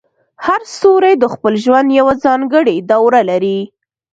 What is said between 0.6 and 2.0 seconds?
ستوری د خپل ژوند